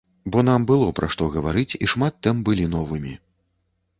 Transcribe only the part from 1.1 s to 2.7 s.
што гаварыць і шмат тэм былі